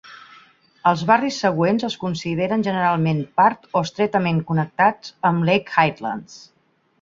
[0.91, 6.41] Els barris següents es consideren generalment part o estretament connectats amb Lake Highlands.